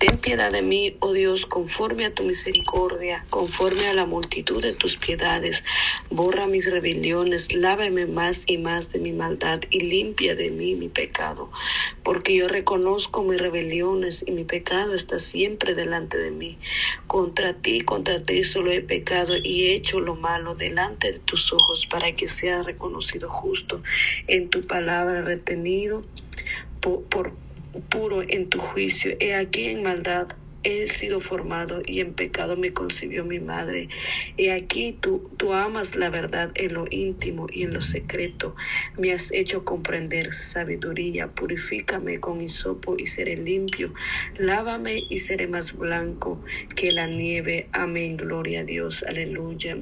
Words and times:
Ten 0.00 0.16
piedad 0.16 0.50
de 0.50 0.62
mí, 0.62 0.96
oh 1.00 1.12
Dios, 1.12 1.44
conforme 1.44 2.06
a 2.06 2.14
tu 2.14 2.22
misericordia, 2.22 3.26
conforme 3.28 3.86
a 3.86 3.92
la 3.92 4.06
multitud 4.06 4.62
de 4.62 4.72
tus 4.72 4.96
piedades. 4.96 5.62
Borra 6.08 6.46
mis 6.46 6.64
rebeliones, 6.64 7.52
lávame 7.52 8.06
más 8.06 8.44
y 8.46 8.56
más 8.56 8.90
de 8.92 8.98
mi 8.98 9.12
maldad 9.12 9.60
y 9.68 9.80
limpia 9.80 10.34
de 10.34 10.50
mí 10.50 10.74
mi 10.74 10.88
pecado, 10.88 11.50
porque 12.02 12.34
yo 12.34 12.48
reconozco 12.48 13.22
mis 13.24 13.38
rebeliones 13.38 14.24
y 14.26 14.30
mi 14.30 14.44
pecado 14.44 14.94
está 14.94 15.18
siempre 15.18 15.74
delante 15.74 16.16
de 16.16 16.30
mí. 16.30 16.56
Contra 17.06 17.52
ti, 17.52 17.82
contra 17.82 18.22
ti 18.22 18.42
solo 18.42 18.72
he 18.72 18.80
pecado 18.80 19.34
y 19.36 19.66
he 19.66 19.74
hecho 19.74 20.00
lo 20.00 20.14
malo 20.14 20.54
delante 20.54 21.12
de 21.12 21.18
tus 21.18 21.52
ojos 21.52 21.84
para 21.84 22.16
que 22.16 22.26
sea 22.26 22.62
reconocido 22.62 23.28
justo 23.28 23.82
en 24.28 24.48
tu 24.48 24.66
palabra 24.66 25.20
retenido 25.20 26.02
por, 26.80 27.02
por 27.02 27.32
puro 27.88 28.22
en 28.22 28.48
tu 28.48 28.58
juicio. 28.58 29.16
He 29.20 29.34
aquí 29.34 29.66
en 29.66 29.82
maldad 29.82 30.28
he 30.62 30.88
sido 30.88 31.20
formado 31.20 31.82
y 31.86 32.00
en 32.00 32.14
pecado 32.14 32.56
me 32.56 32.72
concibió 32.72 33.24
mi 33.24 33.40
madre. 33.40 33.88
He 34.36 34.52
aquí 34.52 34.98
tú, 35.00 35.30
tú 35.38 35.52
amas 35.52 35.96
la 35.96 36.10
verdad 36.10 36.52
en 36.54 36.74
lo 36.74 36.84
íntimo 36.90 37.46
y 37.50 37.62
en 37.62 37.72
lo 37.72 37.80
secreto. 37.80 38.54
Me 38.98 39.12
has 39.12 39.32
hecho 39.32 39.64
comprender 39.64 40.34
sabiduría. 40.34 41.28
Purifícame 41.28 42.20
con 42.20 42.40
hisopo 42.42 42.96
y 42.98 43.06
seré 43.06 43.36
limpio. 43.36 43.94
Lávame 44.36 45.02
y 45.08 45.18
seré 45.20 45.46
más 45.46 45.72
blanco 45.72 46.42
que 46.76 46.92
la 46.92 47.06
nieve. 47.06 47.70
Amén. 47.72 48.16
Gloria 48.16 48.60
a 48.60 48.64
Dios. 48.64 49.02
Aleluya. 49.02 49.78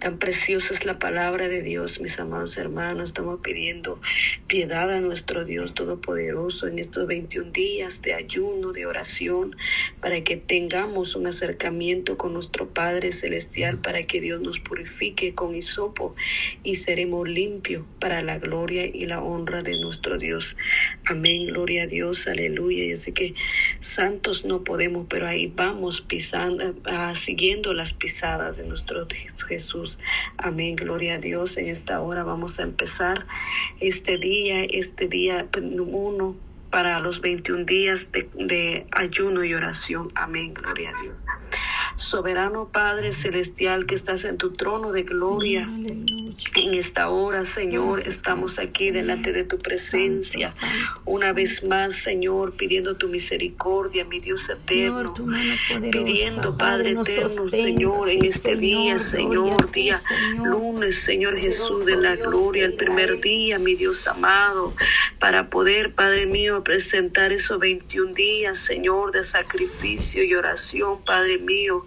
Tan 0.00 0.18
preciosa 0.18 0.74
es 0.74 0.84
la 0.84 0.98
palabra 0.98 1.48
de 1.48 1.62
Dios, 1.62 2.00
mis 2.00 2.18
amados 2.18 2.56
hermanos. 2.58 3.10
Estamos 3.10 3.40
pidiendo 3.40 4.00
piedad 4.46 4.90
a 4.90 5.00
nuestro 5.00 5.44
Dios 5.44 5.72
Todopoderoso 5.72 6.66
en 6.66 6.78
estos 6.78 7.06
21 7.06 7.52
días 7.52 8.02
de 8.02 8.12
ayuno, 8.12 8.72
de 8.72 8.86
oración, 8.86 9.56
para 10.00 10.22
que 10.22 10.36
tengamos 10.36 11.14
un 11.14 11.26
acercamiento 11.26 12.18
con 12.18 12.34
nuestro 12.34 12.68
Padre 12.68 13.12
Celestial, 13.12 13.78
para 13.78 14.02
que 14.02 14.20
Dios 14.20 14.40
nos 14.42 14.60
purifique 14.60 15.34
con 15.34 15.54
hisopo 15.54 16.14
y 16.62 16.76
seremos 16.76 17.28
limpios 17.28 17.86
para 17.98 18.20
la 18.20 18.38
gloria 18.38 18.84
y 18.84 19.06
la 19.06 19.22
honra 19.22 19.62
de 19.62 19.78
nuestro 19.78 20.18
Dios. 20.18 20.56
Amén, 21.06 21.46
gloria 21.46 21.84
a 21.84 21.86
Dios, 21.86 22.26
aleluya. 22.26 22.84
Yo 22.84 22.96
sé 22.96 23.12
que 23.12 23.34
santos 23.80 24.44
no 24.44 24.64
podemos, 24.64 25.06
pero 25.08 25.26
ahí 25.26 25.46
vamos 25.46 26.02
pisando, 26.02 26.70
uh, 26.70 27.14
siguiendo 27.16 27.72
las 27.72 27.92
pisadas 27.94 28.56
de 28.56 28.64
nuestro 28.64 29.06
Jesús. 29.42 29.98
Amén, 30.36 30.76
gloria 30.76 31.14
a 31.14 31.18
Dios. 31.18 31.56
En 31.56 31.68
esta 31.68 32.00
hora 32.00 32.22
vamos 32.24 32.58
a 32.58 32.62
empezar 32.62 33.26
este 33.80 34.18
día, 34.18 34.64
este 34.64 35.08
día 35.08 35.46
uno 35.62 36.36
para 36.70 36.98
los 37.00 37.20
21 37.20 37.64
días 37.64 38.10
de, 38.12 38.28
de 38.34 38.86
ayuno 38.92 39.44
y 39.44 39.54
oración. 39.54 40.10
Amén, 40.14 40.54
gloria 40.54 40.90
a 40.90 41.02
Dios. 41.02 41.14
Soberano 41.96 42.68
Padre 42.68 43.12
Celestial 43.12 43.86
que 43.86 43.94
estás 43.94 44.24
en 44.24 44.38
tu 44.38 44.52
trono 44.54 44.90
de 44.90 45.04
gloria. 45.04 45.68
En 46.56 46.74
esta 46.74 47.08
hora, 47.08 47.44
Señor, 47.44 48.00
estamos 48.00 48.58
aquí 48.58 48.90
delante 48.90 49.32
de 49.32 49.44
tu 49.44 49.58
presencia. 49.58 50.52
Una 51.04 51.32
vez 51.32 51.62
más, 51.64 51.94
Señor, 51.96 52.56
pidiendo 52.56 52.96
tu 52.96 53.08
misericordia, 53.08 54.04
mi 54.04 54.20
Dios 54.20 54.48
eterno. 54.48 55.14
Pidiendo, 55.90 56.56
Padre 56.56 56.92
eterno, 56.92 57.48
Señor, 57.48 58.08
en 58.08 58.24
este 58.24 58.56
día, 58.56 58.98
Señor, 59.10 59.70
día 59.72 60.00
lunes, 60.36 60.96
Señor 61.04 61.38
Jesús 61.38 61.86
de 61.86 61.96
la 61.96 62.16
gloria, 62.16 62.64
el 62.64 62.74
primer 62.74 63.20
día, 63.20 63.58
mi 63.58 63.74
Dios 63.74 64.06
amado, 64.06 64.74
para 65.18 65.50
poder, 65.50 65.94
Padre 65.94 66.26
mío, 66.26 66.62
presentar 66.62 67.32
esos 67.32 67.58
21 67.58 68.14
días, 68.14 68.58
Señor, 68.58 69.12
de 69.12 69.24
sacrificio 69.24 70.22
y 70.22 70.34
oración, 70.34 71.02
Padre 71.04 71.38
mío 71.38 71.84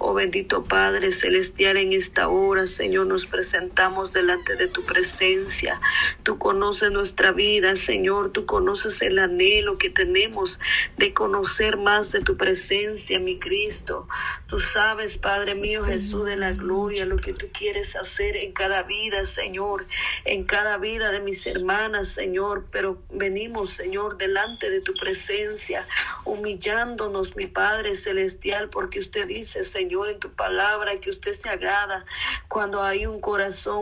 Oh 0.00 0.14
bendito 0.14 0.64
Padre 0.64 1.12
Celestial, 1.12 1.76
en 1.76 1.92
esta 1.92 2.28
hora, 2.28 2.66
Señor, 2.66 3.06
nos 3.06 3.26
presentamos 3.26 3.87
delante 4.12 4.54
de 4.56 4.68
tu 4.68 4.82
presencia. 4.84 5.80
Tú 6.22 6.38
conoces 6.38 6.90
nuestra 6.92 7.32
vida, 7.32 7.74
Señor. 7.76 8.32
Tú 8.32 8.44
conoces 8.44 9.00
el 9.00 9.18
anhelo 9.18 9.78
que 9.78 9.88
tenemos 9.88 10.58
de 10.98 11.14
conocer 11.14 11.76
más 11.78 12.12
de 12.12 12.20
tu 12.20 12.36
presencia, 12.36 13.18
mi 13.18 13.38
Cristo. 13.38 14.06
Tú 14.46 14.60
sabes, 14.60 15.16
Padre 15.16 15.54
mío, 15.54 15.84
Jesús 15.84 16.26
de 16.26 16.36
la 16.36 16.52
gloria, 16.52 17.06
lo 17.06 17.16
que 17.16 17.32
tú 17.32 17.46
quieres 17.52 17.96
hacer 17.96 18.36
en 18.36 18.52
cada 18.52 18.82
vida, 18.82 19.24
Señor, 19.24 19.80
en 20.24 20.44
cada 20.44 20.76
vida 20.76 21.10
de 21.10 21.20
mis 21.20 21.46
hermanas, 21.46 22.08
Señor. 22.08 22.66
Pero 22.70 23.02
venimos, 23.10 23.70
Señor, 23.70 24.18
delante 24.18 24.68
de 24.68 24.82
tu 24.82 24.92
presencia, 24.94 25.86
humillándonos, 26.24 27.36
mi 27.36 27.46
Padre 27.46 27.94
Celestial, 27.96 28.68
porque 28.68 29.00
usted 29.00 29.26
dice, 29.26 29.64
Señor, 29.64 30.10
en 30.10 30.18
tu 30.18 30.30
palabra, 30.30 31.00
que 31.00 31.10
usted 31.10 31.32
se 31.32 31.48
agrada 31.48 32.04
cuando 32.48 32.82
hay 32.82 33.06
un 33.06 33.20
corazón 33.20 33.77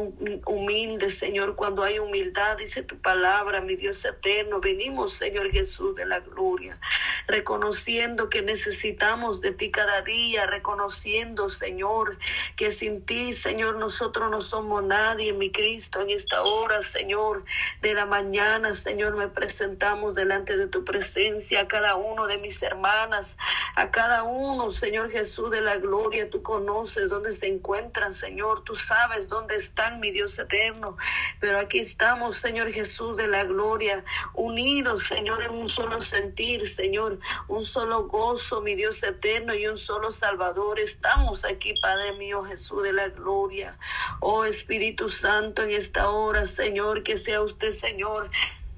humilde, 0.47 1.11
Señor, 1.11 1.57
cuando 1.57 1.83
hay 1.83 1.99
humildad, 1.99 2.57
dice 2.59 2.83
tu 2.83 3.01
palabra, 3.01 3.61
mi 3.61 3.77
Dios 3.77 4.05
eterno. 4.05 4.61
Venimos, 4.61 5.13
Señor 5.15 5.51
Jesús, 5.51 5.97
de 5.97 6.07
la 6.07 6.21
gloria, 6.21 6.79
reconociendo 7.27 8.29
que 8.29 8.43
necesitamos 8.43 9.41
de 9.41 9.53
ti 9.53 9.71
cada 9.71 10.03
día, 10.03 10.47
reconociendo, 10.47 11.49
Señor, 11.49 12.19
que 12.57 12.71
sin 12.71 13.05
ti, 13.05 13.33
Señor, 13.33 13.77
nosotros 13.77 14.31
no 14.31 14.41
somos 14.41 14.83
nadie, 14.85 15.33
mi 15.33 15.51
Cristo, 15.51 16.01
en 16.01 16.11
esta 16.11 16.43
hora, 16.43 16.83
Señor, 16.83 17.45
de 17.83 17.95
la 17.95 18.07
mañana, 18.07 18.75
Señor, 18.75 19.17
me 19.17 19.29
presentamos 19.29 20.15
delante 20.15 20.57
de 20.57 20.69
tu 20.69 20.85
presencia 20.85 21.61
a 21.61 21.69
cada 21.69 21.97
uno 21.97 22.27
de 22.27 22.39
mis 22.39 22.63
hermanas, 22.63 23.37
a 23.75 23.91
cada 23.91 24.23
uno, 24.23 24.71
Señor 24.71 25.11
Jesús 25.11 25.51
de 25.51 25.61
la 25.61 25.77
gloria, 25.77 26.31
tú 26.31 26.43
conoces 26.43 27.11
dónde 27.11 27.33
se 27.33 27.47
encuentran, 27.47 28.13
Señor, 28.15 28.65
tú 28.65 28.75
sabes 28.75 29.29
dónde 29.29 29.57
están, 29.57 29.76
mi 30.01 30.11
Dios 30.11 30.39
eterno. 30.39 30.97
Pero 31.41 31.59
aquí 31.59 31.81
estamos, 31.81 32.39
Señor 32.39 32.71
Jesús 32.73 33.17
de 33.17 33.27
la 33.27 33.45
gloria, 33.45 34.05
unidos, 34.35 35.07
Señor, 35.07 35.43
en 35.43 35.51
un 35.51 35.69
solo 35.69 36.01
sentir, 36.01 36.67
Señor, 36.75 37.19
un 37.49 37.63
solo 37.63 38.09
gozo, 38.09 38.63
mi 38.63 38.75
Dios 38.75 39.03
eterno, 39.03 39.55
y 39.55 39.67
un 39.67 39.77
solo 39.77 40.13
Salvador. 40.13 40.81
Estamos 40.81 41.45
aquí, 41.45 41.75
Padre 41.81 42.13
mío, 42.15 42.43
Jesús 42.45 42.83
de 42.83 42.93
la 42.93 43.09
gloria. 43.09 43.79
Oh 44.21 44.45
Espíritu 44.45 45.09
Santo, 45.09 45.63
en 45.63 45.73
esta 45.73 46.09
hora, 46.09 46.47
Señor, 46.47 47.03
que 47.03 47.19
sea 47.19 47.43
usted, 47.43 47.71
Señor, 47.71 48.31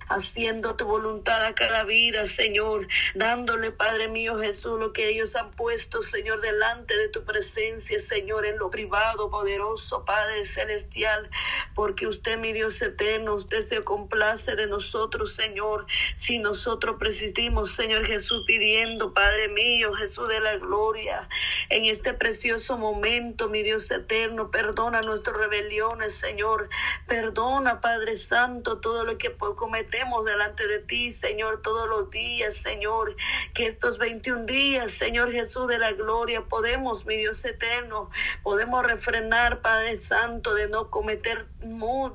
haciendo 0.08 0.74
tu 0.76 0.86
voluntad 0.86 1.44
a 1.44 1.54
cada 1.54 1.84
vida, 1.84 2.26
Señor, 2.26 2.88
dándole, 3.14 3.70
Padre 3.70 4.08
mío 4.08 4.38
Jesús, 4.38 4.78
lo 4.78 4.92
que 4.92 5.08
ellos 5.08 5.36
han 5.36 5.50
puesto, 5.52 6.02
Señor, 6.02 6.40
delante 6.40 6.96
de 6.96 7.08
tu 7.08 7.24
presencia, 7.24 8.00
Señor, 8.00 8.46
en 8.46 8.58
lo 8.58 8.70
privado, 8.70 9.30
poderoso, 9.30 10.04
Padre 10.04 10.46
celestial, 10.46 11.28
porque 11.74 12.06
usted, 12.06 12.38
mi 12.38 12.52
Dios 12.52 12.80
eterno, 12.80 13.34
usted 13.34 13.60
se 13.60 13.84
complace 13.84 14.56
de 14.56 14.66
nosotros, 14.66 15.34
Señor, 15.34 15.86
si 16.16 16.38
nosotros 16.38 16.96
persistimos, 16.98 17.74
Señor 17.74 18.06
Jesús, 18.06 18.44
pidiendo, 18.46 19.12
Padre 19.12 19.48
mío, 19.48 19.92
Jesús 19.94 20.28
de 20.28 20.40
la 20.40 20.56
gloria, 20.56 21.28
en 21.68 21.84
este 21.84 22.14
precioso 22.14 22.78
momento, 22.78 23.48
mi 23.48 23.62
Dios 23.62 23.90
eterno, 23.90 24.50
perdona 24.50 25.02
nuestras 25.02 25.36
rebeliones, 25.36 26.14
Señor, 26.14 26.68
perdona, 27.06 27.80
Padre 27.80 28.16
Santo, 28.16 28.78
todo 28.78 29.04
lo 29.04 29.18
que 29.18 29.34
cometemos 29.34 29.97
delante 30.24 30.66
de 30.66 30.78
ti, 30.80 31.12
Señor, 31.12 31.60
todos 31.62 31.88
los 31.88 32.10
días, 32.10 32.54
Señor, 32.62 33.16
que 33.54 33.66
estos 33.66 33.98
21 33.98 34.44
días, 34.46 34.92
Señor 34.92 35.32
Jesús 35.32 35.66
de 35.68 35.78
la 35.78 35.92
gloria, 35.92 36.42
podemos, 36.42 37.04
mi 37.04 37.16
Dios 37.16 37.44
eterno, 37.44 38.10
podemos 38.42 38.84
refrenar, 38.86 39.60
Padre 39.60 39.98
Santo, 40.00 40.54
de 40.54 40.68
no 40.68 40.90
cometer 40.90 41.46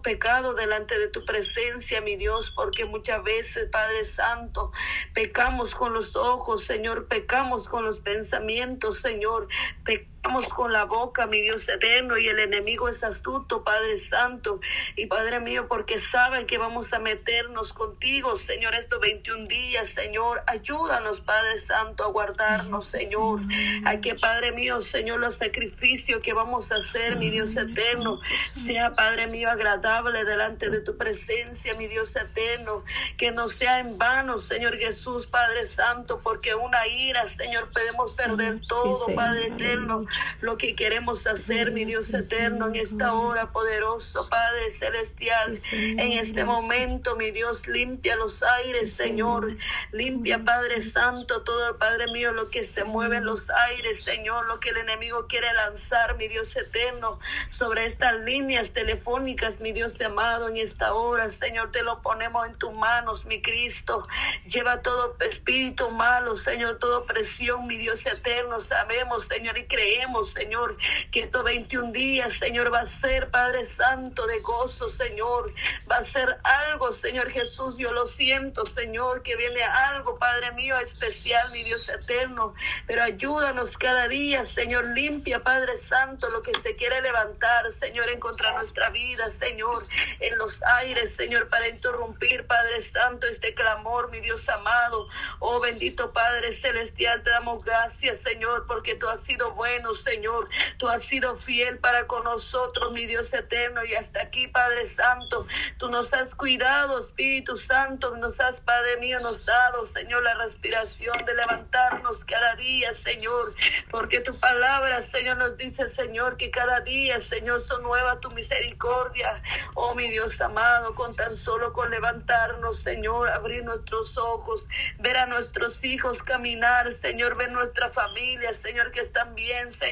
pecado 0.01 0.53
delante 0.53 0.97
de 0.97 1.07
tu 1.09 1.25
presencia, 1.25 2.01
mi 2.01 2.15
Dios, 2.15 2.51
porque 2.55 2.85
muchas 2.85 3.23
veces, 3.23 3.69
Padre 3.69 4.03
Santo, 4.05 4.71
pecamos 5.13 5.75
con 5.75 5.93
los 5.93 6.15
ojos, 6.15 6.65
Señor, 6.65 7.07
pecamos 7.07 7.67
con 7.67 7.83
los 7.83 7.99
pensamientos, 7.99 8.99
Señor, 9.01 9.47
pecamos 9.83 10.12
con 10.55 10.71
la 10.71 10.85
boca, 10.85 11.27
mi 11.27 11.41
Dios 11.41 11.67
eterno, 11.67 12.17
y 12.17 12.27
el 12.27 12.39
enemigo 12.39 12.87
es 12.87 13.03
astuto, 13.03 13.63
Padre 13.63 13.97
Santo. 13.97 14.59
Y 14.95 15.05
Padre 15.05 15.39
mío, 15.39 15.67
porque 15.67 15.99
sabe 15.99 16.45
que 16.45 16.57
vamos 16.57 16.91
a 16.93 16.99
meternos 16.99 17.73
contigo, 17.73 18.35
Señor, 18.37 18.73
estos 18.73 18.99
21 18.99 19.47
días, 19.47 19.89
Señor. 19.89 20.41
Ayúdanos, 20.47 21.19
Padre 21.21 21.59
Santo, 21.59 22.03
a 22.03 22.07
guardarnos, 22.07 22.87
Señor. 22.87 23.41
A 23.85 23.97
que, 23.97 24.15
Padre 24.15 24.53
mío, 24.53 24.81
Señor, 24.81 25.19
los 25.19 25.35
sacrificios 25.35 26.21
que 26.21 26.33
vamos 26.33 26.71
a 26.71 26.77
hacer, 26.77 27.17
mi 27.17 27.29
Dios 27.29 27.55
eterno, 27.55 28.19
sea, 28.65 28.93
Padre 28.93 29.27
mío, 29.27 29.49
agradable 29.49 30.23
delante 30.23 30.69
de 30.69 30.81
tu 30.81 30.97
presencia, 30.97 31.73
mi 31.75 31.87
Dios 31.87 32.15
eterno. 32.15 32.83
Que 33.17 33.31
no 33.31 33.49
sea 33.49 33.79
en 33.79 33.97
vano, 33.97 34.37
Señor 34.37 34.77
Jesús, 34.77 35.27
Padre 35.27 35.65
Santo, 35.65 36.21
porque 36.23 36.55
una 36.55 36.87
ira, 36.87 37.27
Señor, 37.27 37.69
podemos 37.71 38.15
perder 38.15 38.61
todo, 38.67 39.13
Padre 39.13 39.47
eterno 39.47 40.05
lo 40.41 40.57
que 40.57 40.75
queremos 40.75 41.25
hacer, 41.27 41.71
mi 41.71 41.85
Dios 41.85 42.13
eterno, 42.13 42.67
en 42.67 42.75
esta 42.75 43.13
hora 43.13 43.51
poderoso, 43.51 44.27
Padre 44.29 44.71
celestial, 44.71 45.57
en 45.71 46.13
este 46.13 46.43
momento, 46.43 47.15
mi 47.15 47.31
Dios, 47.31 47.67
limpia 47.67 48.15
los 48.15 48.43
aires, 48.43 48.93
Señor, 48.93 49.55
limpia, 49.91 50.43
Padre 50.43 50.81
Santo, 50.81 51.41
todo, 51.43 51.77
Padre 51.77 52.07
mío, 52.11 52.31
lo 52.31 52.49
que 52.49 52.63
se 52.63 52.83
mueve 52.83 53.17
en 53.17 53.25
los 53.25 53.49
aires, 53.49 54.03
Señor, 54.03 54.45
lo 54.45 54.59
que 54.59 54.69
el 54.69 54.77
enemigo 54.77 55.27
quiere 55.27 55.51
lanzar, 55.53 56.17
mi 56.17 56.27
Dios 56.27 56.55
eterno, 56.55 57.19
sobre 57.49 57.85
estas 57.85 58.15
líneas 58.21 58.71
telefónicas, 58.71 59.59
mi 59.59 59.71
Dios 59.71 59.99
amado, 60.01 60.49
en 60.49 60.57
esta 60.57 60.93
hora, 60.93 61.29
Señor, 61.29 61.71
te 61.71 61.81
lo 61.83 62.01
ponemos 62.01 62.47
en 62.47 62.55
tus 62.55 62.73
manos, 62.73 63.25
mi 63.25 63.41
Cristo, 63.41 64.07
lleva 64.45 64.81
todo 64.81 65.15
espíritu 65.19 65.89
malo, 65.89 66.35
Señor, 66.35 66.79
toda 66.79 67.05
presión, 67.05 67.67
mi 67.67 67.77
Dios 67.77 68.05
eterno, 68.05 68.59
sabemos, 68.59 69.27
Señor, 69.27 69.57
y 69.57 69.65
creemos, 69.65 70.02
Señor, 70.25 70.75
que 71.11 71.21
estos 71.21 71.43
21 71.43 71.91
días, 71.93 72.33
Señor, 72.37 72.73
va 72.73 72.81
a 72.81 72.85
ser, 72.85 73.29
Padre 73.29 73.63
Santo, 73.63 74.27
de 74.27 74.39
gozo, 74.39 74.87
Señor, 74.89 75.53
va 75.89 75.97
a 75.97 76.03
ser 76.03 76.37
algo, 76.43 76.91
Señor 76.91 77.31
Jesús, 77.31 77.77
yo 77.77 77.93
lo 77.93 78.05
siento, 78.05 78.65
Señor, 78.65 79.23
que 79.23 79.37
viene 79.37 79.63
algo, 79.63 80.19
Padre 80.19 80.51
mío, 80.51 80.77
especial, 80.77 81.51
mi 81.51 81.63
Dios 81.63 81.87
eterno, 81.87 82.53
pero 82.85 83.03
ayúdanos 83.03 83.77
cada 83.77 84.07
día, 84.09 84.43
Señor, 84.45 84.89
limpia, 84.89 85.41
Padre 85.41 85.77
Santo, 85.77 86.29
lo 86.29 86.41
que 86.41 86.51
se 86.61 86.75
quiere 86.75 87.01
levantar, 87.01 87.71
Señor, 87.71 88.09
en 88.09 88.19
contra 88.19 88.51
nuestra 88.53 88.89
vida, 88.89 89.29
Señor, 89.31 89.85
en 90.19 90.37
los 90.37 90.61
aires, 90.63 91.15
Señor, 91.15 91.47
para 91.47 91.69
interrumpir, 91.69 92.45
Padre 92.45 92.81
Santo, 92.91 93.25
este 93.27 93.53
clamor, 93.53 94.11
mi 94.11 94.19
Dios 94.19 94.47
amado, 94.49 95.07
oh 95.39 95.61
bendito 95.61 96.11
Padre 96.11 96.51
Celestial, 96.51 97.23
te 97.23 97.29
damos 97.29 97.63
gracias, 97.63 98.19
Señor, 98.19 98.65
porque 98.67 98.95
tú 98.95 99.07
has 99.07 99.21
sido 99.21 99.51
bueno, 99.53 99.92
Señor, 99.95 100.49
tú 100.77 100.87
has 100.87 101.03
sido 101.03 101.35
fiel 101.35 101.77
para 101.79 102.07
con 102.07 102.23
nosotros, 102.23 102.91
mi 102.91 103.05
Dios 103.05 103.33
eterno, 103.33 103.83
y 103.85 103.95
hasta 103.95 104.21
aquí, 104.21 104.47
Padre 104.47 104.85
Santo, 104.85 105.45
tú 105.77 105.89
nos 105.89 106.13
has 106.13 106.33
cuidado, 106.35 106.99
Espíritu 106.99 107.57
Santo, 107.57 108.15
nos 108.17 108.39
has, 108.39 108.59
Padre 108.61 108.97
mío, 108.97 109.19
nos 109.19 109.45
dado, 109.45 109.85
Señor, 109.85 110.23
la 110.23 110.35
respiración 110.35 111.25
de 111.25 111.35
levantarnos 111.35 112.23
cada 112.25 112.55
día, 112.55 112.93
Señor, 112.93 113.53
porque 113.91 114.19
tu 114.21 114.37
palabra, 114.39 115.01
Señor, 115.01 115.37
nos 115.37 115.57
dice, 115.57 115.87
Señor, 115.87 116.37
que 116.37 116.51
cada 116.51 116.81
día, 116.81 117.19
Señor, 117.21 117.61
son 117.61 117.83
nueva 117.83 118.19
tu 118.19 118.31
misericordia. 118.31 119.41
Oh, 119.75 119.93
mi 119.93 120.09
Dios 120.09 120.39
amado, 120.41 120.95
con 120.95 121.15
tan 121.15 121.35
solo 121.35 121.73
con 121.73 121.89
levantarnos, 121.89 122.81
Señor, 122.81 123.29
abrir 123.29 123.63
nuestros 123.63 124.17
ojos, 124.17 124.67
ver 124.99 125.17
a 125.17 125.25
nuestros 125.25 125.83
hijos 125.83 126.21
caminar, 126.23 126.91
Señor, 126.91 127.35
ver 127.35 127.51
nuestra 127.51 127.89
familia, 127.89 128.53
Señor, 128.53 128.91
que 128.91 129.01
están 129.01 129.35
bien, 129.35 129.69
Señor. 129.71 129.82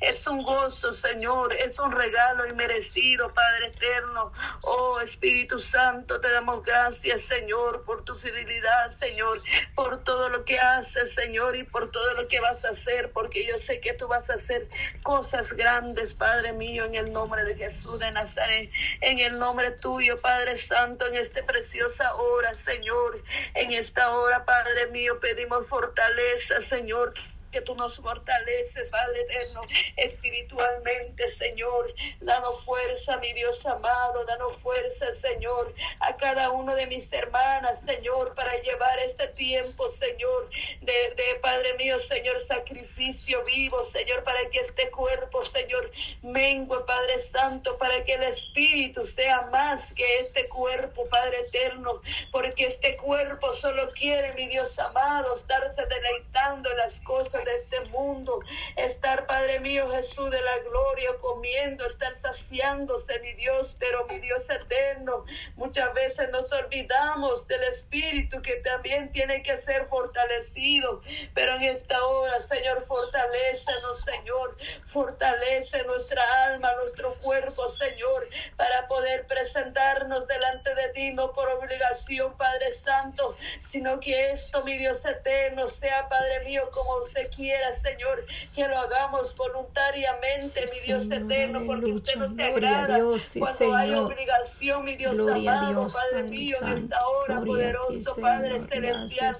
Es 0.00 0.26
un 0.26 0.42
gozo, 0.42 0.92
Señor, 0.92 1.52
es 1.52 1.78
un 1.78 1.92
regalo 1.92 2.46
inmerecido, 2.46 3.32
Padre 3.34 3.66
eterno. 3.66 4.32
Oh, 4.62 5.00
Espíritu 5.00 5.58
Santo, 5.58 6.18
te 6.18 6.30
damos 6.30 6.62
gracias, 6.62 7.20
Señor, 7.22 7.84
por 7.84 8.04
tu 8.04 8.14
fidelidad, 8.14 8.88
Señor, 8.98 9.38
por 9.74 10.02
todo 10.02 10.30
lo 10.30 10.44
que 10.44 10.58
haces, 10.58 11.14
Señor, 11.14 11.56
y 11.56 11.64
por 11.64 11.90
todo 11.90 12.14
lo 12.14 12.26
que 12.26 12.40
vas 12.40 12.64
a 12.64 12.70
hacer, 12.70 13.12
porque 13.12 13.46
yo 13.46 13.58
sé 13.58 13.80
que 13.80 13.92
tú 13.92 14.08
vas 14.08 14.30
a 14.30 14.34
hacer 14.34 14.66
cosas 15.02 15.52
grandes, 15.52 16.14
Padre 16.14 16.52
mío, 16.52 16.86
en 16.86 16.94
el 16.94 17.12
nombre 17.12 17.44
de 17.44 17.54
Jesús 17.54 17.98
de 17.98 18.10
Nazaret, 18.10 18.70
en 19.02 19.18
el 19.18 19.38
nombre 19.38 19.72
tuyo, 19.72 20.16
Padre 20.22 20.56
Santo, 20.56 21.06
en 21.06 21.16
esta 21.16 21.44
preciosa 21.44 22.14
hora, 22.14 22.54
Señor, 22.54 23.22
en 23.54 23.72
esta 23.72 24.10
hora, 24.10 24.44
Padre 24.46 24.86
mío, 24.86 25.20
pedimos 25.20 25.66
fortaleza, 25.66 26.60
Señor 26.62 27.12
que 27.50 27.60
tú 27.60 27.74
nos 27.74 27.96
fortaleces, 27.96 28.88
Padre 28.90 29.22
eterno, 29.22 29.62
espiritualmente, 29.96 31.28
Señor. 31.28 31.94
Danos 32.20 32.64
fuerza, 32.64 33.16
mi 33.18 33.32
Dios 33.32 33.64
amado, 33.66 34.24
danos 34.24 34.56
fuerza, 34.58 35.10
Señor, 35.12 35.74
a 36.00 36.16
cada 36.16 36.50
uno 36.50 36.74
de 36.74 36.86
mis 36.86 37.12
hermanas, 37.12 37.80
Señor, 37.84 38.34
para 38.34 38.56
llevar 38.62 38.98
este 39.00 39.28
tiempo, 39.28 39.88
Señor, 39.88 40.50
de, 40.80 40.92
de 40.92 41.34
Padre 41.40 41.74
mío, 41.74 41.98
Señor, 42.00 42.38
sacrificio 42.40 43.44
vivo, 43.44 43.82
Señor, 43.84 44.24
para 44.24 44.48
que 44.50 44.60
este 44.60 44.90
cuerpo, 44.90 45.44
Señor, 45.44 45.90
mengue, 46.22 46.78
Padre 46.86 47.18
Santo, 47.30 47.70
para 47.78 48.04
que 48.04 48.14
el 48.14 48.24
Espíritu 48.24 49.04
sea 49.04 49.42
más 49.52 49.94
que 49.94 50.18
este 50.18 50.48
cuerpo, 50.48 51.08
Padre 51.08 51.40
eterno, 51.40 52.00
porque 52.30 52.66
este 52.66 52.96
cuerpo 52.96 53.52
solo 53.54 53.90
quiere, 53.92 54.34
mi 54.34 54.48
Dios 54.48 54.78
amado, 54.78 55.34
estarse 55.34 55.84
deleitando 55.86 56.70
en 56.70 56.76
las 56.76 57.00
cosas 57.00 57.37
de 57.44 57.54
este 57.54 57.80
mundo. 57.90 58.40
Estar, 58.76 59.26
Padre 59.26 59.60
mío, 59.60 59.90
Jesús 59.90 60.30
de 60.30 60.40
la 60.40 60.58
gloria, 60.58 61.10
comiendo, 61.20 61.84
estar 61.86 62.14
saciándose, 62.14 63.18
mi 63.20 63.32
Dios, 63.34 63.76
pero 63.78 64.06
mi 64.06 64.18
Dios 64.18 64.48
eterno, 64.48 65.24
muchas 65.56 65.92
veces 65.94 66.30
nos 66.30 66.50
olvidamos 66.52 67.46
del 67.46 67.62
Espíritu 67.64 68.40
que 68.42 68.56
también 68.56 69.10
tiene 69.10 69.42
que 69.42 69.56
ser 69.58 69.86
fortalecido. 69.86 71.02
Pero 71.34 71.56
en 71.56 71.62
esta 71.62 72.04
hora, 72.04 72.38
Señor, 72.40 72.86
fortalecenos, 72.86 74.00
Señor, 74.04 74.56
fortalece 74.88 75.84
nuestra 75.84 76.22
alma, 76.44 76.72
nuestro 76.76 77.14
cuerpo, 77.20 77.68
Señor, 77.68 78.28
para 78.56 78.86
poder 78.88 79.26
presentarnos 79.26 80.26
delante 80.26 80.74
de 80.74 80.88
ti, 80.90 81.10
no 81.12 81.32
por 81.32 81.48
obligación, 81.48 82.36
Padre 82.36 82.72
Santo, 82.72 83.22
sino 83.70 84.00
que 84.00 84.32
esto, 84.32 84.62
mi 84.64 84.76
Dios 84.76 85.04
eterno, 85.04 85.68
sea, 85.68 86.08
Padre 86.08 86.44
mío, 86.44 86.68
como 86.72 86.98
usted 86.98 87.27
quiera, 87.28 87.72
Señor, 87.82 88.24
que 88.54 88.66
lo 88.66 88.78
hagamos 88.78 89.34
voluntariamente, 89.36 90.64
mi 90.72 90.80
Dios 90.86 91.04
eterno, 91.04 91.62
porque 91.66 91.92
usted 91.92 92.16
no 92.16 92.34
se 92.34 92.42
agrada 92.42 92.98
cuando 93.38 93.74
hay 93.74 93.94
obligación, 93.94 94.84
mi 94.84 94.96
Dios 94.96 95.18
amado, 95.18 95.86
Padre, 95.88 96.22
mío, 96.24 96.56
en 96.62 96.68
esta 96.68 97.06
hora, 97.06 97.40
poderoso 97.40 98.16
Padre 98.20 98.60
celestial, 98.60 99.36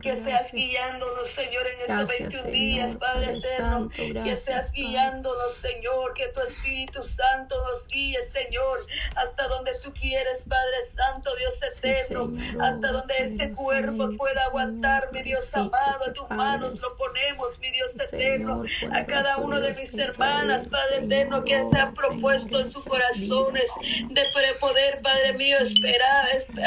que 0.00 0.16
seas 0.16 0.52
guiándonos, 0.52 1.28
Señor, 1.30 1.66
en 1.66 1.80
estos 1.80 2.18
21 2.18 2.50
días, 2.50 2.96
Padre 2.96 3.38
eterno, 3.38 3.90
que 4.24 4.36
seas 4.36 4.72
guiándonos, 4.72 5.54
Señor, 5.56 6.14
que 6.14 6.28
tu 6.28 6.40
Espíritu 6.40 7.02
Santo 7.02 7.62
nos 7.62 7.86
guíe, 7.88 8.22
Señor, 8.28 8.86
hasta 9.16 9.48
donde 9.48 9.72
tú 9.82 9.92
quieres, 9.94 10.44
Padre 10.48 10.86
Santo, 10.94 11.34
Dios 11.36 11.54
eterno, 11.62 12.32
hasta 12.60 12.92
donde 12.92 13.14
este 13.18 13.52
cuerpo 13.52 14.08
pueda 14.16 14.44
aguantar, 14.44 15.10
mi 15.12 15.22
Dios 15.22 15.48
amado, 15.54 16.12
tus 16.12 16.28
manos 16.30 16.80
lo 16.80 16.96
ponemos 16.96 17.23
mi 17.60 17.70
Dios 17.70 17.90
eterno, 18.12 18.64
a 18.92 19.04
cada 19.04 19.38
uno 19.38 19.60
de 19.60 19.74
mis 19.74 19.94
hermanas, 19.94 20.66
Padre 20.68 20.98
eterno, 20.98 21.44
que 21.44 21.62
se 21.70 21.78
han 21.78 21.94
propuesto 21.94 22.60
en 22.60 22.70
sus 22.70 22.84
corazones 22.84 23.68
de 24.10 24.24
poder, 24.60 25.00
Padre 25.02 25.32
mío, 25.34 25.58
esperar, 25.58 26.26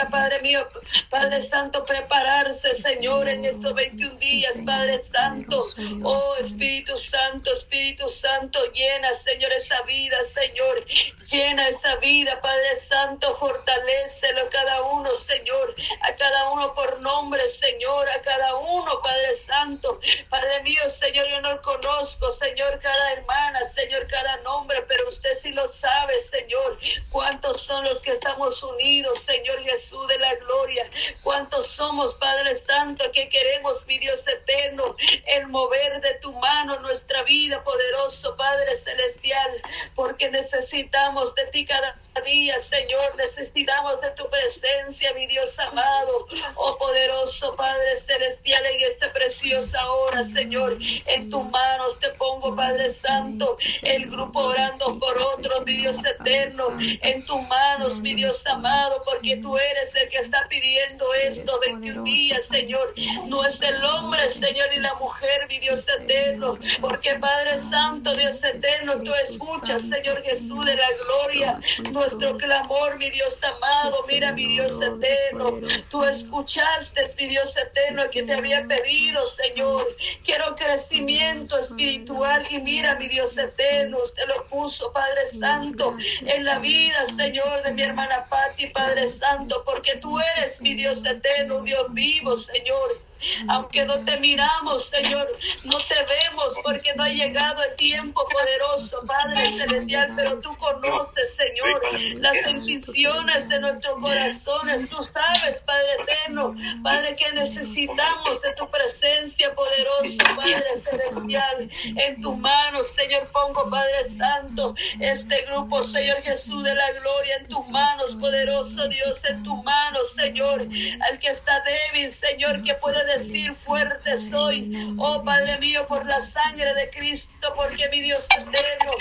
Padre 0.09 0.41
mío, 0.41 0.67
Padre 1.09 1.41
Santo, 1.43 1.85
prepararse, 1.85 2.75
Señor, 2.81 3.27
en 3.27 3.45
estos 3.45 3.73
21 3.73 4.15
días, 4.17 4.53
Padre 4.65 5.01
Santo, 5.11 5.63
oh 6.03 6.35
Espíritu 6.39 6.97
Santo, 6.97 7.53
Espíritu 7.53 8.07
Santo, 8.09 8.59
llena, 8.73 9.13
Señor, 9.23 9.51
esa 9.51 9.81
vida, 9.83 10.17
Señor, 10.33 10.85
llena 11.29 11.67
esa 11.69 11.95
vida, 11.97 12.39
Padre 12.41 12.79
Santo, 12.87 13.33
fortalecelo 13.35 14.41
cada 14.51 14.81
uno, 14.83 15.13
Señor, 15.15 15.75
a 16.01 16.15
cada 16.15 16.51
uno 16.51 16.73
por 16.73 17.01
nombre, 17.01 17.47
Señor, 17.49 18.09
a 18.09 18.21
cada 18.21 18.55
uno, 18.55 19.01
Padre 19.03 19.35
Santo, 19.45 19.99
Padre 20.29 20.46
Padre 20.47 20.63
mío, 20.63 20.81
Señor, 20.89 21.27
yo 21.27 21.41
no 21.41 21.61
conozco, 21.61 22.31
Señor, 22.31 22.79
cada 22.79 23.11
hermana, 23.11 23.59
Señor, 23.75 24.07
cada 24.09 24.37
nombre, 24.43 24.81
pero 24.87 25.09
usted 25.09 25.37
sí 25.41 25.51
lo 25.51 25.67
sabe, 25.67 26.17
Señor. 26.21 26.79
¿Cuántos 27.17 27.61
son 27.61 27.83
los 27.83 27.99
que 28.01 28.11
estamos 28.11 28.61
unidos, 28.61 29.19
Señor 29.21 29.57
Jesús 29.63 30.07
de 30.07 30.19
la 30.19 30.35
gloria? 30.35 30.87
¿Cuántos 31.23 31.65
somos, 31.65 32.13
Padre 32.19 32.53
Santo, 32.53 33.11
que 33.11 33.27
queremos, 33.27 33.83
mi 33.87 33.97
Dios 33.97 34.19
eterno, 34.27 34.95
el 35.25 35.47
mover 35.47 35.99
de 35.99 36.13
tu 36.21 36.31
mano 36.33 36.79
nuestra 36.81 37.23
vida, 37.23 37.63
poderoso 37.63 38.35
Padre 38.35 38.77
celestial? 38.77 39.49
Porque 39.95 40.29
necesitamos 40.29 41.33
de 41.33 41.47
ti 41.47 41.65
cada 41.65 41.91
día, 42.23 42.61
Señor. 42.61 43.15
Necesitamos 43.17 43.99
de 43.99 44.11
tu 44.11 44.29
presencia, 44.29 45.11
mi 45.13 45.25
Dios 45.25 45.57
amado. 45.57 46.27
Oh 46.53 46.77
poderoso 46.77 47.55
Padre 47.55 47.97
celestial, 47.97 48.63
en 48.63 48.81
esta 48.81 49.11
preciosa 49.11 49.91
hora, 49.91 50.23
Señor. 50.23 50.77
En 51.07 51.31
tus 51.31 51.45
manos 51.49 51.99
te 51.99 52.09
pongo, 52.09 52.55
Padre 52.55 52.91
Santo, 52.91 53.57
el 53.81 54.07
grupo 54.07 54.39
orando 54.39 54.99
por 54.99 55.17
otros, 55.17 55.65
mi 55.65 55.77
Dios 55.77 55.97
eterno. 55.97 56.77
En 57.07 57.23
tus 57.23 57.41
manos, 57.47 58.01
mi 58.01 58.15
Dios 58.15 58.45
amado, 58.47 59.01
porque 59.05 59.37
tú 59.37 59.57
eres 59.57 59.95
el 59.95 60.09
que 60.09 60.17
está 60.17 60.45
pidiendo 60.49 61.13
esto 61.13 61.57
21 61.59 62.03
días, 62.03 62.43
Señor. 62.49 62.93
No 63.27 63.45
es 63.45 63.61
el 63.61 63.81
hombre, 63.83 64.29
Señor, 64.31 64.67
y 64.75 64.79
la 64.79 64.93
mujer, 64.95 65.47
mi 65.47 65.57
Dios 65.59 65.85
eterno. 65.87 66.57
Porque 66.81 67.15
Padre 67.15 67.59
Santo, 67.69 68.13
Dios 68.13 68.43
eterno, 68.43 69.01
tú 69.01 69.13
escuchas, 69.13 69.83
Señor 69.83 70.21
Jesús 70.23 70.65
de 70.65 70.75
la 70.75 70.89
gloria, 71.05 71.59
nuestro 71.91 72.37
clamor, 72.37 72.97
mi 72.97 73.09
Dios 73.09 73.37
amado. 73.41 73.95
Mira, 74.09 74.33
mi 74.33 74.47
Dios 74.47 74.73
eterno. 74.81 75.59
Tú 75.89 76.03
escuchaste, 76.03 77.13
mi 77.17 77.27
Dios 77.27 77.55
eterno, 77.55 78.03
que 78.11 78.23
te 78.23 78.33
había 78.33 78.65
pedido, 78.65 79.25
Señor. 79.27 79.87
Quiero 80.25 80.55
crecimiento 80.55 81.57
espiritual 81.57 82.45
y 82.49 82.59
mira, 82.59 82.95
mi 82.95 83.07
Dios 83.07 83.37
eterno, 83.37 83.99
usted 84.03 84.27
lo 84.27 84.45
puso, 84.47 84.91
Padre 84.91 85.27
Santo, 85.39 85.95
en 86.25 86.43
la 86.43 86.59
vida, 86.59 86.96
Señor, 87.15 87.63
de 87.63 87.73
mi 87.73 87.83
hermana 87.83 88.25
Patti, 88.29 88.67
Padre 88.67 89.07
Santo, 89.09 89.63
porque 89.65 89.97
tú 89.97 90.19
eres 90.19 90.59
mi 90.61 90.73
Dios 90.73 91.03
eterno, 91.05 91.61
Dios 91.61 91.93
vivo, 91.93 92.35
Señor. 92.37 93.01
Aunque 93.49 93.85
no 93.85 94.03
te 94.05 94.17
miramos, 94.17 94.87
Señor, 94.89 95.27
no 95.63 95.77
te 95.79 95.95
vemos 95.95 96.53
porque 96.63 96.93
no 96.95 97.03
ha 97.03 97.09
llegado 97.09 97.63
el 97.63 97.75
tiempo 97.75 98.27
poderoso, 98.29 99.03
Padre 99.05 99.55
Celestial, 99.57 100.13
pero 100.15 100.39
tú 100.39 100.49
conoces, 100.57 101.35
Señor, 101.35 101.81
las 102.17 102.35
intenciones 102.47 103.49
de 103.49 103.59
nuestros 103.59 103.99
corazones. 103.99 104.89
Tú 104.89 105.01
sabes, 105.01 105.59
Padre 105.61 105.87
eterno, 106.03 106.55
Padre, 106.83 107.15
que 107.15 107.31
necesitamos 107.33 108.41
de 108.41 108.53
tu 108.53 108.69
presencia 108.69 109.53
poderosa, 109.53 110.35
Padre 110.35 110.63
Celestial. 110.79 111.69
En 111.83 112.21
tus 112.21 112.37
manos, 112.37 112.87
Señor, 112.95 113.27
pongo, 113.31 113.69
Padre 113.69 114.05
Santo, 114.17 114.75
este 114.99 115.41
grupo, 115.43 115.81
Señor 115.83 116.17
Jesús 116.21 116.63
de 116.63 116.75
la 116.77 116.91
gloria, 116.91 117.37
en 117.37 117.47
tus 117.47 117.67
manos, 117.67 118.15
poderoso 118.15 118.87
Dios, 118.87 119.19
en 119.29 119.43
tus 119.43 119.63
manos, 119.63 120.01
Señor, 120.15 120.61
al 120.61 121.19
que 121.19 121.29
está 121.29 121.61
débil, 121.63 122.13
Señor, 122.13 122.63
que 122.63 122.73
puede 122.75 123.03
decir 123.17 123.51
fuerte 123.51 124.29
soy. 124.29 124.95
Oh 124.97 125.23
Padre 125.23 125.57
mío, 125.57 125.85
por 125.87 126.05
la 126.05 126.21
sangre 126.21 126.73
de 126.73 126.89
Cristo, 126.89 127.36
porque 127.55 127.89
mi 127.89 128.01
Dios 128.01 128.25
eterno, 128.37 128.91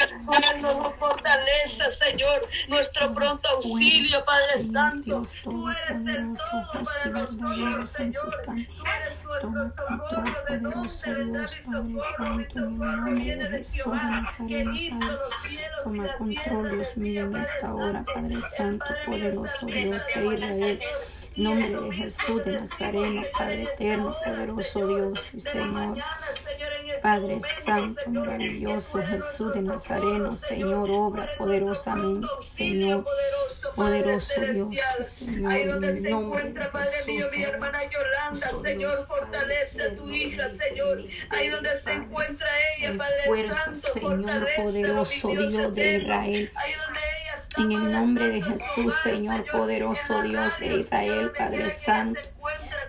nos 0.61 0.95
fortaleza, 0.97 1.91
Señor, 1.99 2.49
nuestro 2.69 3.15
pronto 3.15 3.49
auxilio, 3.49 4.25
Padre 4.25 4.73
Santo. 4.73 5.23
Tú 5.43 5.69
eres 5.69 5.91
el 5.91 6.05
todo 6.05 6.85
para 6.85 7.57
nosotros, 7.57 7.91
Señor. 7.91 8.29
Tú 8.39 8.87
eres 8.87 9.21
nuestro 9.43 10.03
todo, 10.11 10.25
poderoso 10.49 11.15
Dios, 11.15 11.57
Padre 11.67 12.01
Santo, 12.17 12.59
en 12.59 12.65
el 12.65 12.79
nombre 12.79 13.37
de 13.37 13.47
Jesús 13.59 13.85
de 13.85 13.93
Nazaret, 13.93 14.67
Padre. 14.67 15.21
Toma 15.85 16.17
control, 16.17 16.71
Dios 16.71 16.97
mío, 16.97 17.25
en 17.25 17.37
esta 17.37 17.75
hora, 17.75 18.05
Padre 18.15 18.43
Santo, 18.43 18.87
poderoso 19.07 19.67
Dios 19.67 20.07
de 20.15 20.25
Israel 20.25 20.81
nombre 21.37 21.81
de 21.81 21.93
Jesús 21.93 22.45
de 22.45 22.53
Nazareno, 22.53 23.23
Padre 23.37 23.63
eterno, 23.65 24.17
poderoso 24.25 24.87
Dios 24.87 25.35
y 25.35 25.41
Señor. 25.41 25.99
Padre 27.03 27.41
Santo, 27.41 28.01
maravilloso 28.11 29.03
Jesús 29.03 29.53
de 29.55 29.63
Nazareno, 29.63 30.37
Señor, 30.37 30.91
obra 30.91 31.29
poderosamente, 31.37 32.27
Señor, 32.45 33.05
poderoso 33.75 34.41
Dios, 34.41 34.77
Señor, 35.03 35.53
en 35.53 35.85
el 35.85 36.03
nombre 36.03 36.53
de 36.53 36.65
Jesús. 36.65 37.37
mi 37.37 37.43
hermana 37.45 37.81
Yolanda, 37.91 38.51
Señor, 38.63 39.07
fortalece 39.07 39.83
a 39.83 39.95
tu 39.95 40.11
hija, 40.11 40.49
Señor, 40.55 41.05
ahí 41.31 41.49
donde 41.49 41.81
se 41.81 41.93
encuentra 41.93 42.47
ella, 42.77 42.97
Padre 42.97 43.23
fuerza, 43.27 43.75
Señor, 43.75 44.49
poderoso 44.57 45.29
Dios 45.29 45.75
de 45.75 45.97
Israel. 45.97 46.53
En 47.59 47.73
el 47.73 47.91
nombre 47.91 48.29
de 48.29 48.43
Jesús, 48.43 48.95
Señor 49.03 49.45
poderoso 49.51 50.21
Dios 50.23 50.59
de 50.59 50.77
Israel, 50.77 51.33
Padre 51.37 51.71
Santo. 51.71 52.21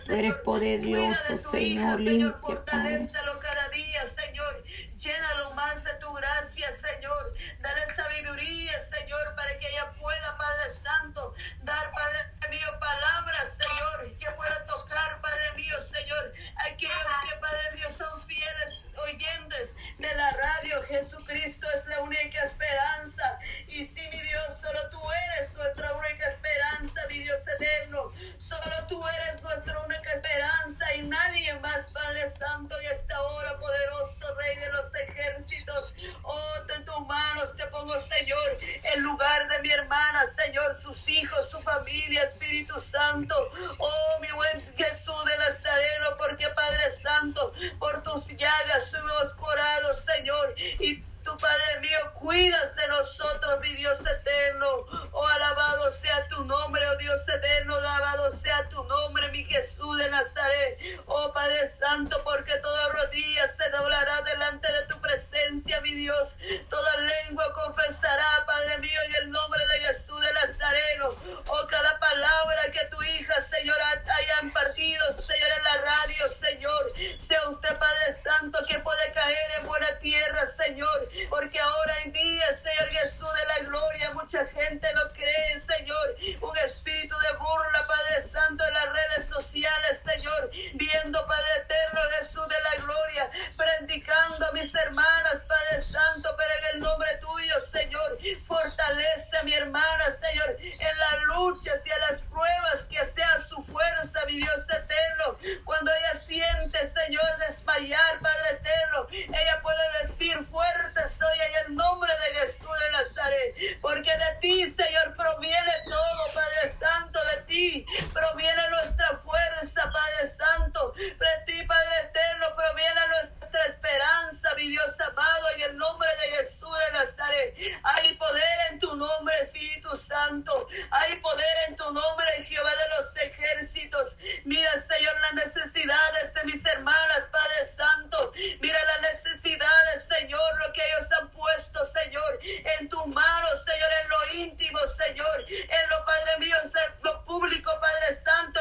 Tú 0.06 0.14
eres 0.14 0.34
poderoso, 0.36 1.38
Señor, 1.38 2.00
limpia, 2.02 2.66
Padre. 2.66 3.08
cada 3.42 3.70
día, 3.70 4.04
Señor. 4.16 4.64
Llénalo 4.98 5.54
más 5.54 5.84
de 5.84 5.94
tu 6.02 6.12
gracia, 6.14 6.68
Señor. 6.82 7.34
Dale 7.62 7.96
sabiduría, 7.96 8.74
Señor, 8.90 9.36
para 9.36 9.58
que 9.58 9.68
ella 9.70 9.92
pueda, 10.00 10.38
Padre 10.38 10.70
Santo, 10.84 11.34
dar, 11.64 11.92
Padre 11.92 12.50
mío, 12.50 12.68
palabras, 12.80 13.48
Señor, 13.58 14.18
que 14.20 14.32
pueda 14.32 14.66
tocar, 14.66 15.22
Padre 15.22 15.54
mío, 15.56 15.76
Señor, 15.82 16.34
aquellos 16.58 17.06
que, 17.30 17.40
Padre 17.40 17.72
mío, 17.76 17.88
son 17.98 18.28
fieles 18.28 18.86
oyentes 18.98 19.70
de 19.98 20.16
la 20.16 20.32
radio. 20.32 20.84
Jesucristo 20.84 21.68
es 21.76 21.86
la 21.88 22.02
única 22.02 22.44
esperanza. 22.44 23.40
Y 23.68 23.86
sí, 23.86 24.02
mi 24.12 24.22
Dios, 24.22 24.60
solo 24.62 24.90
tú 24.90 25.00
eres 25.12 25.54
nuestra 25.56 25.94
única 25.94 26.30
esperanza, 26.30 27.02
mi 27.10 27.20
Dios 27.20 27.42
eterno. 27.56 28.12
Solo 28.38 28.88
tú 28.88 29.08
eres 29.08 29.42
nuestra 29.42 29.80
única 29.82 30.14
esperanza 30.14 30.96
y 30.96 31.02
nadie 31.04 31.54
más, 31.60 31.94
Padre 31.94 32.32
Santo, 32.38 32.82
y 32.82 32.86
esta 32.88 33.22
hora, 33.22 33.58
poderoso 33.58 34.36
Rey 34.36 34.58
de 34.58 34.72
los 34.72 34.94
ejércitos. 34.96 35.94
Oh, 36.24 36.54
en 36.74 36.86
tus 36.86 37.08
manos 37.08 37.56
te 37.56 37.66
pongo, 37.68 38.00
Señor, 38.02 38.58
el 38.96 39.02
lugar 39.02 39.48
de 39.48 39.60
mi 39.60 39.72
hermana, 39.72 40.26
Señor, 40.38 40.76
sus 40.82 41.08
hijos, 41.10 41.50
su 41.50 41.60
familia, 41.60 42.24
Espíritu 42.24 42.80
Santo. 42.82 43.52
Oh, 43.80 44.20
mi 44.20 44.32
buen 44.32 44.76
Jesús 44.76 45.26
de 45.26 45.38
Nazareno, 45.38 46.18
porque 46.18 46.48
Padre 46.50 46.98
Santo, 47.02 47.54
por 47.80 48.04
tus 48.04 48.28
llagas 48.28 48.92
somos 48.92 49.34
curados, 49.36 50.04
Señor. 50.06 50.54
Y 50.58 51.04
tu 51.28 51.38
Padre 51.38 51.82
mío, 51.82 52.00
cuidas 52.22 52.74
de 52.78 52.88
nosotros, 52.88 53.60
mi 53.60 53.76
Dios 53.76 54.00
eterno. 54.00 54.86
Oh, 55.12 55.28
alabado 55.28 55.88
sea 55.90 56.26
tu 56.30 56.46
nombre, 56.46 56.88
oh 56.88 56.96
Dios 56.96 57.22
eterno, 57.28 57.76
alabado 57.76 58.32
sea 58.38 58.68
tu 58.70 58.82
nombre, 58.86 59.30
mi 59.32 59.44
Jesús 59.44 59.98
de 59.98 60.10
Nazaret. 60.10 61.02
Oh 61.06 61.34
Padre 61.34 61.70
Santo, 61.80 62.22
porque 62.24 62.56
toda 62.60 62.88
rodilla 62.90 63.46
se 63.58 63.70
doblará 63.72 64.22
delante 64.22 64.72
de 64.72 64.84
tu 64.84 65.02
presencia, 65.02 65.82
mi 65.82 65.96
Dios. 65.96 66.30
Toda 66.70 66.96
lengua 66.96 67.54
confesará, 67.54 68.46
Padre 68.46 68.78
mío, 68.78 69.00
en 69.08 69.16
el 69.24 69.32
nombre 69.32 69.62
de 69.68 69.80
Jesús 69.88 70.22
de 70.22 70.32
Nazareno. 70.32 71.10
Oh, 71.48 71.68
cada 71.68 72.00
palabra 72.00 72.72
que 72.72 72.86
tu 72.86 73.04
hija, 73.04 73.36
Señor, 73.50 73.78
hayan 73.82 74.52
partido, 74.54 75.06
Señor, 75.20 75.50
en 75.58 75.64
la 75.64 75.78
radio, 75.82 76.30
Señor. 76.40 76.84
Sea 77.28 77.50
usted, 77.50 77.78
Padre 77.78 78.16
Santo, 78.24 78.60
que 78.66 78.80
puede 78.80 79.12
caer 79.12 79.60
en 79.60 79.68
buena 79.68 80.00
tierra, 80.00 80.48
Señor 80.56 81.02
porque 81.30 81.60
ahora 81.60 81.98
en 82.04 82.12
día, 82.12 82.46
Señor 82.62 82.90
Jesús 82.90 83.28
de 83.34 83.46
la 83.48 83.60
gloria, 83.68 84.14
mucha 84.14 84.46
gente 84.48 84.88
no 84.94 85.10
cree, 85.14 85.62
Señor, 85.68 86.16
un 86.42 86.58
espíritu 86.60 87.16
de 87.18 87.38
burla, 87.38 87.86
Padre 87.88 88.30
Santo, 88.32 88.64
en 88.66 88.74
las 88.74 88.86
redes 88.86 89.30
sociales, 89.34 90.00
Señor, 90.06 90.52
viendo, 90.76 91.26
Padre 91.26 91.50
Eterno, 91.58 92.02
Jesús 92.20 92.48
de 92.48 92.62
la 92.62 92.84
gloria, 92.84 93.32
predicando 93.58 94.46
a 94.46 94.52
mis 94.52 94.74
hermanas, 94.74 95.44
Padre 95.48 95.84
Santo, 95.84 96.36
pero 96.38 96.54
en 96.54 96.76
el 96.76 96.80
nombre 96.82 97.18
tuyo, 97.20 97.56
Señor, 97.72 98.18
fortalece 98.46 99.38
a 99.40 99.44
mi 99.44 99.54
hermana, 99.54 100.16
Señor, 100.22 100.58
en 100.60 101.00
las 101.00 101.22
luchas 101.38 101.80
y 101.86 101.90
en 101.92 102.00
las 102.10 102.22
pruebas, 102.22 102.82
que 102.90 103.14
sea 103.14 103.42
su 103.48 103.64
fuerza, 103.66 104.26
mi 104.26 104.38
Dios 104.38 104.64
eterno, 104.64 105.38
cuando 105.66 105.92
ella 105.94 106.20
siente, 106.22 106.92
Señor, 106.92 107.38
desmayar, 107.48 108.20
Padre 108.20 108.50
eterno, 108.52 109.08
ella 109.12 109.60
puede 109.62 109.86
decir 110.02 110.46
fuerte, 110.50 111.00
soy 111.18 111.38
en 111.40 111.66
el 111.66 111.76
nombre 111.76 112.12
de 112.12 112.40
Jesús 112.40 112.76
de 112.82 112.92
Nazaret, 112.92 113.56
porque 113.82 114.12
de 114.12 114.32
ti, 114.42 114.76
Señor, 114.76 115.16
proviene 115.16 115.74
todo, 115.86 116.34
Padre 116.34 116.76
Santo, 116.80 117.20
de 117.26 117.38
ti 117.44 117.86
proviene 118.14 118.70
nuestra 118.70 119.18
fuerza, 119.24 119.92
Padre 119.92 120.36
Santo, 120.38 120.92
de 120.94 121.34
ti, 121.46 121.64
Padre 121.64 121.96
Eterno, 122.10 122.48
proviene 122.56 123.02
nuestra 123.08 123.66
esperanza, 123.66 124.56
mi 124.56 124.70
Dios 124.70 124.94
amado, 125.00 125.50
en 125.56 125.62
el 125.62 125.78
nombre 125.78 126.10
de 126.22 126.38
Jesús 126.38 126.78
de 126.80 126.92
Nazaret. 126.94 127.56
Hay 127.84 128.14
poder 128.16 128.58
en 128.72 128.80
tu 128.80 128.96
nombre, 128.96 129.34
Espíritu 129.44 129.96
Santo, 130.08 130.68
hay 130.92 131.16
poder 131.18 131.56
en 131.68 131.76
tu 131.76 131.92
nombre, 131.92 132.46
Jehová 132.48 132.72
de 132.72 132.90
los 132.90 133.16
ejércitos. 133.18 134.14
Mira, 134.46 134.72
Señor, 134.88 135.20
las 135.22 135.34
necesidades 135.46 136.34
de 136.34 136.44
mis 136.46 136.66
hermanas, 136.66 137.28
Padre 137.32 137.74
Santo, 137.76 138.32
mira 138.62 138.80
las 138.84 139.02
necesidades, 139.14 140.04
Señor, 140.10 140.60
lo 140.66 140.74
que 140.74 140.82
ellos 140.86 141.08
han 141.20 141.30
puesto, 141.30 141.80
Señor, 141.86 142.40
en 142.80 142.90
tus 142.90 143.06
manos, 143.08 143.64
Señor, 143.66 143.90
en 144.04 144.10
lo 144.10 144.34
íntimo, 144.34 144.80
Señor, 145.06 145.46
en 145.50 145.90
lo 145.90 146.06
Padre 146.06 146.38
mío, 146.40 146.56
en 146.64 146.72
lo 147.04 147.26
público, 147.26 147.72
Padre 147.80 148.22
Santo. 148.24 148.60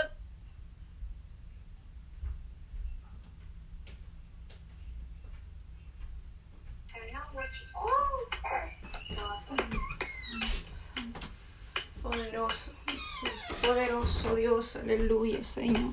Poderoso 12.02 12.73
Jesús, 12.87 13.56
poderoso 13.62 14.35
Dios, 14.37 14.76
aleluya, 14.76 15.42
Señor. 15.45 15.92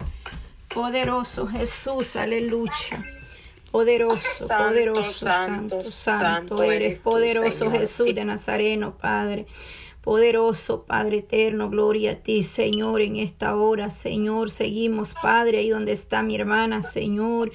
Poderoso 0.84 1.48
Jesús, 1.48 2.18
aleluya. 2.18 3.06
Poderoso, 3.72 4.46
poderoso, 4.50 5.14
santo, 5.14 5.82
santo, 5.82 6.62
eres, 6.62 7.00
poderoso 7.00 7.72
Jesús 7.72 8.14
de 8.14 8.26
Nazareno, 8.26 8.98
Padre. 8.98 9.46
Poderoso 10.04 10.84
Padre 10.86 11.20
eterno, 11.20 11.70
gloria 11.70 12.12
a 12.12 12.16
ti, 12.16 12.44
Señor, 12.44 13.00
en 13.00 13.16
esta 13.16 13.56
hora, 13.56 13.90
Señor. 13.90 14.52
Seguimos, 14.52 15.14
Padre, 15.14 15.60
ahí 15.60 15.70
donde 15.70 15.94
está 15.94 16.22
mi 16.22 16.36
hermana, 16.36 16.82
Señor. 16.82 17.54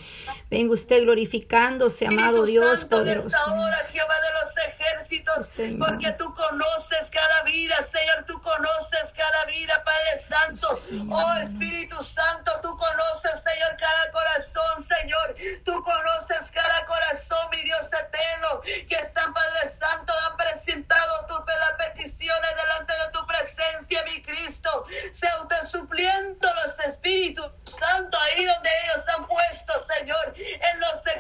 Venga 0.51 0.73
usted 0.73 1.03
glorificándose, 1.03 2.07
amado 2.07 2.47
Dios 2.47 2.87
poderoso. 2.87 3.37
En 3.37 3.43
esta 3.43 3.53
hora, 3.53 3.77
Jehová 3.93 4.15
de 4.15 4.31
los 4.33 4.49
ejércitos, 4.67 5.79
porque 5.79 6.11
tú 6.13 6.35
conoces 6.35 7.11
cada 7.13 7.43
vida, 7.43 7.77
Señor, 7.93 8.25
tú 8.27 8.41
conoces 8.41 9.13
cada 9.15 9.45
vida, 9.45 9.85
Padre 9.85 10.25
Santo. 10.27 10.69
Oh 11.11 11.35
Espíritu 11.43 12.03
Santo, 12.03 12.53
tú 12.63 12.75
conoces, 12.79 13.43
Señor, 13.45 13.77
cada 13.79 14.11
corazón, 14.11 14.87
Señor. 14.89 15.37
Tú 15.67 15.85
conoces 15.85 16.51
cada 16.51 16.87
corazón, 16.87 17.51
mi 17.51 17.63
Dios 17.63 17.87
eterno, 17.93 18.63
que 18.63 18.97
están, 18.97 19.35
Padre 19.35 19.75
Santo, 19.79 20.15
han 20.27 20.37
presentado 20.39 21.27
tu 21.27 21.35
la 21.59 21.77
petición 21.77 22.38
delante 22.57 22.93
de 22.93 23.13
tu 23.13 23.27
presencia, 23.27 24.05
mi 24.05 24.23
Cristo. 24.23 24.87
Sea 25.13 25.43
usted 25.43 25.69
supliendo 25.71 26.49
los 26.55 26.79
Espíritus 26.87 27.51
Santo 27.79 28.19
ahí 28.19 28.45
donde 28.45 28.71
ellos 28.85 28.99
están 28.99 29.27
puestos, 29.27 29.87
Señor, 29.99 30.35
en 30.37 30.81
los 30.81 31.03
secretos 31.03 31.18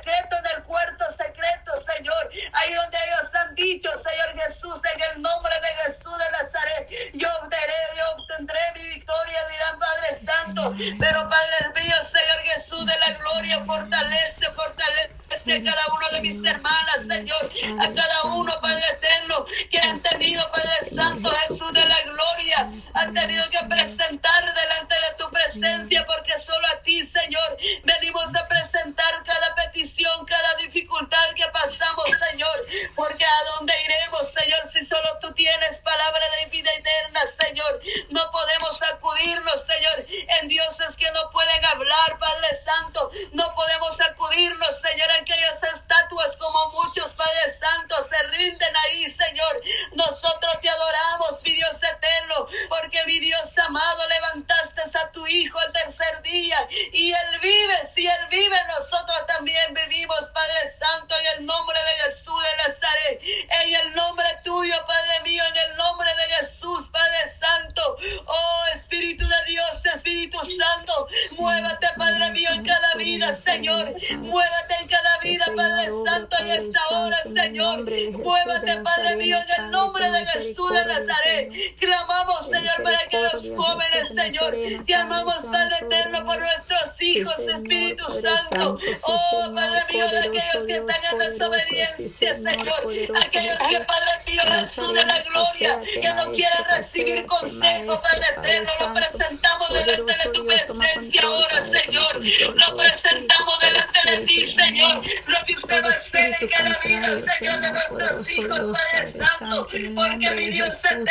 vida, 75.28 75.44
Padre 75.54 75.97
levanto 76.18 76.36
en 76.40 76.48
esta 76.48 76.88
hora, 76.90 77.16
Señor. 77.22 77.84
Muévate, 78.12 78.76
Padre 78.78 79.16
mío, 79.16 79.36
en 79.36 79.64
el 79.64 79.70
nombre 79.70 80.10
de 80.10 80.26
Jesús 80.26 80.70
de 80.72 80.84
Nazaret. 80.84 81.50
Clamamos, 81.78 82.46
Señor, 82.46 82.82
para 82.82 82.98
que 83.08 83.20
los 83.20 83.32
jóvenes, 83.32 84.08
Señor, 84.08 84.84
te 84.84 84.94
amamos, 84.94 85.36
Padre 85.36 85.76
eterno, 85.80 86.24
por 86.24 86.38
nuestros 86.38 87.02
hijos, 87.02 87.38
Espíritu 87.38 88.04
Santo. 88.48 88.78
Oh, 89.02 89.52
Padre 89.54 89.84
mío, 89.90 90.08
de 90.08 90.18
aquellos 90.18 90.66
que 90.66 90.76
están 90.76 91.22
en 91.22 91.38
desobediencia, 91.38 92.34
Señor. 92.34 93.16
Aquellos 93.24 93.58
que, 93.68 93.80
Padre 93.80 94.10
mío, 94.26 94.42
Jesús 94.60 94.94
la 94.94 95.22
gloria, 95.22 95.80
que 96.00 96.14
no 96.14 96.32
quieran 96.32 96.64
recibir 96.70 97.26
consejo, 97.26 97.94
Padre 98.02 98.26
eterno, 98.36 98.70
lo 98.80 98.94
presentamos 98.94 99.68
delante 99.72 100.12
de 100.12 100.30
tu 100.30 100.46
presencia 100.46 101.22
ahora, 101.22 101.62
Señor. 101.62 102.20
Lo 102.54 102.76
presentamos 102.76 103.60
delante 103.60 104.10
de 104.10 104.26
ti, 104.26 104.46
Señor. 104.54 105.02
Lo 105.26 105.44
que 105.46 105.54
usted 105.54 105.84
espíritu 106.08 106.48
contrario, 106.56 107.24
Señor 107.38 107.88
poderoso 107.88 108.30
Dios 108.30 108.78
Padre 108.92 109.26
Santo, 109.38 109.68
en 109.72 109.84
el 109.84 109.94
nombre 109.94 110.34
de 110.34 110.52
Jesús. 110.52 111.10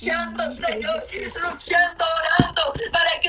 Luciano, 0.00 0.56
Señor, 0.56 0.94
Luciano 0.94 2.04
orando 2.04 2.72
para 2.90 3.19